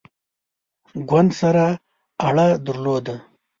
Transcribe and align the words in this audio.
ګوند 1.09 1.31
سره 1.39 1.65
اړه 2.27 2.47
درلوده. 2.65 3.15